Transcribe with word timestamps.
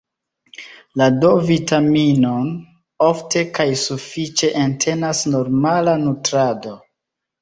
La 1.01 1.07
D-vitaminon 1.23 2.49
ofte 3.09 3.45
kaj 3.59 3.69
sufiĉe 3.85 4.51
entenas 4.65 5.23
normala 5.35 5.95
nutrado. 6.09 6.75